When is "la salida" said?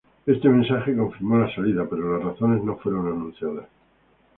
1.37-1.85